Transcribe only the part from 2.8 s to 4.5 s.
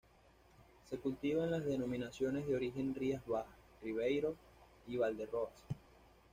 Rías Bajas, Ribeiro